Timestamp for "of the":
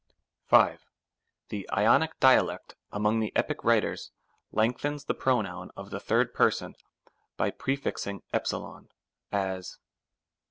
5.77-5.99